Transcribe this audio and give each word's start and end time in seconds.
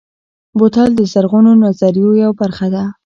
بوتل 0.57 0.89
د 0.95 1.01
زرغونو 1.11 1.51
نظریو 1.65 2.09
یوه 2.23 2.33
برخه 2.41 2.67
ده. 2.73 2.83